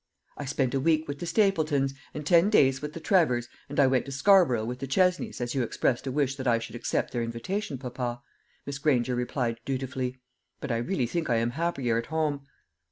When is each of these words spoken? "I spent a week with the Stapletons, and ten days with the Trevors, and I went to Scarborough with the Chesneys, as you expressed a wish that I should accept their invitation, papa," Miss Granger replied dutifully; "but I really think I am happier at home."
"I 0.35 0.45
spent 0.45 0.73
a 0.73 0.79
week 0.79 1.07
with 1.07 1.19
the 1.19 1.27
Stapletons, 1.27 1.93
and 2.15 2.25
ten 2.25 2.49
days 2.49 2.81
with 2.81 2.93
the 2.93 2.99
Trevors, 2.99 3.47
and 3.69 3.79
I 3.79 3.85
went 3.85 4.05
to 4.05 4.11
Scarborough 4.11 4.65
with 4.65 4.79
the 4.79 4.87
Chesneys, 4.87 5.39
as 5.39 5.53
you 5.53 5.61
expressed 5.61 6.07
a 6.07 6.11
wish 6.11 6.37
that 6.37 6.47
I 6.47 6.57
should 6.57 6.75
accept 6.75 7.11
their 7.13 7.21
invitation, 7.21 7.77
papa," 7.77 8.23
Miss 8.65 8.79
Granger 8.79 9.13
replied 9.13 9.59
dutifully; 9.63 10.17
"but 10.59 10.71
I 10.71 10.77
really 10.77 11.05
think 11.05 11.29
I 11.29 11.35
am 11.35 11.51
happier 11.51 11.99
at 11.99 12.07
home." 12.07 12.47